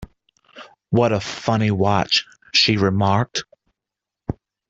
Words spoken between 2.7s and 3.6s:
remarked.